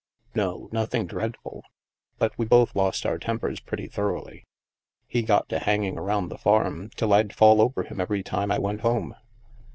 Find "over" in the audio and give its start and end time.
7.61-7.83